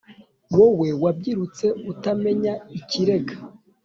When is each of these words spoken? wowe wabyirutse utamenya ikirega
wowe 0.55 0.89
wabyirutse 1.03 1.65
utamenya 1.91 2.53
ikirega 2.77 3.35